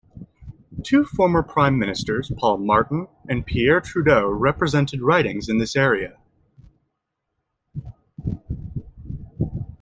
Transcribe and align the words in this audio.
Two 0.83 1.05
former 1.05 1.43
Prime 1.43 1.77
Ministers, 1.77 2.31
Paul 2.35 2.57
Martin 2.57 3.07
and 3.29 3.45
Pierre 3.45 3.79
Trudeau, 3.79 4.31
represented 4.31 4.99
ridings 4.99 5.47
in 5.47 5.59
this 5.59 5.75
area. 5.75 6.17